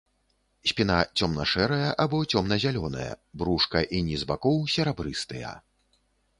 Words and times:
Спіна 0.69 0.95
цёмна-шэрая 1.17 1.89
або 2.07 2.23
цёмна-зялёная, 2.33 3.07
брушка 3.43 3.85
і 3.99 4.03
ніз 4.11 4.21
бакоў 4.35 4.57
серабрыстыя. 4.77 5.57